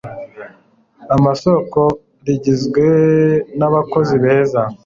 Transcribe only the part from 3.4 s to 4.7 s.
nabakozi beza